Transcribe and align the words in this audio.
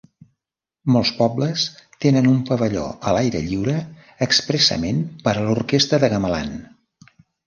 Molts 0.93 1.09
pobles 1.17 1.65
tenen 2.05 2.29
un 2.31 2.39
pavelló 2.47 2.85
a 3.09 3.13
l'aire 3.17 3.41
lliure 3.49 3.75
expressament 4.27 5.03
per 5.29 5.35
a 5.35 5.45
l'orquestra 5.49 6.01
de 6.05 6.11
gamelan. 6.15 6.51